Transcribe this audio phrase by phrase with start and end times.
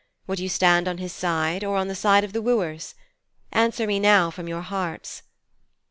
[0.25, 2.95] Would you stand on his side, or on the side of the wooers?
[3.51, 5.21] Answer me now from your hearts.'